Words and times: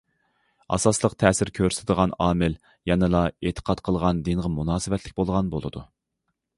ئاساسلىق 0.77 1.15
تەسىر 1.23 1.51
كۆرسىتىدىغان 1.59 2.15
ئامىل 2.27 2.57
يەنىلا 2.93 3.23
ئېتىقاد 3.47 3.87
قىلغان 3.91 4.27
دىنغا 4.31 4.55
مۇناسىۋەتلىك 4.59 5.19
بولغان 5.23 5.57
بولىدۇ. 5.57 5.91